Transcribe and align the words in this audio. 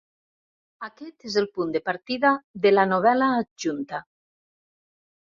Aquest 0.85 1.25
és 1.31 1.35
el 1.41 1.47
punt 1.57 1.75
de 1.75 1.81
partida 1.89 2.31
de 2.63 2.71
la 2.73 2.87
novel·la 2.93 3.29
adjunta. 3.43 4.01